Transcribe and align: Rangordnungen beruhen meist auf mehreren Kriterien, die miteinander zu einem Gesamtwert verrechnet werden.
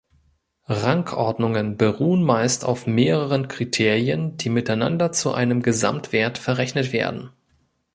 Rangordnungen 0.65 1.77
beruhen 1.77 2.23
meist 2.23 2.65
auf 2.65 2.87
mehreren 2.87 3.47
Kriterien, 3.47 4.35
die 4.35 4.49
miteinander 4.49 5.11
zu 5.11 5.31
einem 5.31 5.61
Gesamtwert 5.61 6.39
verrechnet 6.39 6.91
werden. 6.91 7.29